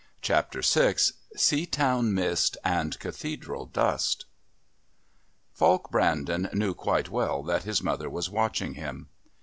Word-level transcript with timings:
Chapter 0.23 0.61
VI 0.61 0.95
Seatown 1.37 2.11
Mist 2.13 2.57
and 2.63 2.97
Cathedral 2.97 3.67
Dust 3.67 4.25
Falk 5.53 5.91
Brandon 5.91 6.49
knew 6.53 6.73
quite 6.73 7.09
well 7.09 7.43
that 7.43 7.65
his 7.65 7.83
mother 7.83 8.09
was 8.09 8.27
watching 8.27 8.73
him. 8.73 9.09